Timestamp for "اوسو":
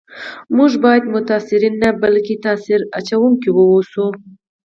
3.71-4.05